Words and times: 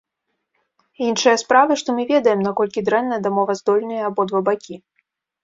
Іншая 1.07 1.33
справа, 1.43 1.73
што 1.81 1.89
мы 1.97 2.05
ведаем, 2.13 2.41
наколькі 2.47 2.83
дрэнна 2.89 3.21
дамоваздольныя 3.27 4.01
абодва 4.11 4.39
бакі. 4.51 4.75